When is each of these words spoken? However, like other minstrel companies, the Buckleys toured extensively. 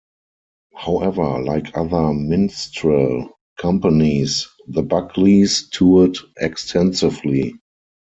However, 0.73 1.43
like 1.43 1.77
other 1.77 2.11
minstrel 2.11 3.37
companies, 3.59 4.47
the 4.67 4.81
Buckleys 4.81 5.69
toured 5.69 6.17
extensively. 6.39 7.53